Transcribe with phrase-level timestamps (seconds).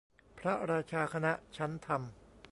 [0.39, 2.01] พระราชาคณะชั้นธรรม